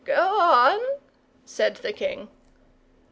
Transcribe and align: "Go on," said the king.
"Go 0.03 0.39
on," 0.39 0.79
said 1.45 1.75
the 1.75 1.93
king. 1.93 2.27